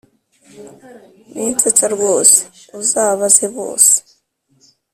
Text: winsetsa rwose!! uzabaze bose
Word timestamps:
winsetsa 1.35 1.85
rwose!! 1.95 2.37
uzabaze 2.81 3.45
bose 3.55 3.93